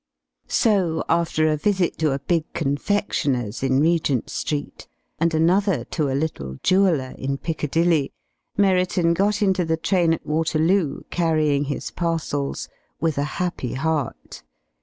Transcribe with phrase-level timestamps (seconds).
[0.47, 4.87] So, after a visit to a big confectioners in Regent Street,
[5.19, 8.11] and another to a little jeweller in Piccadilly,
[8.57, 12.67] Merriton got into the train at Waterloo, carrying his parcels
[12.99, 14.41] with a happy heart.